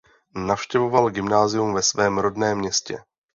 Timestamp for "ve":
1.73-1.81